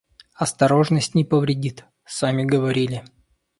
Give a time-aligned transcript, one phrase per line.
[0.33, 3.05] Осторожность не повредит, сами говорили.